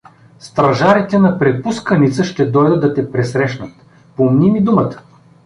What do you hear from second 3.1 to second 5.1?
пресрещнат, помни ми думата.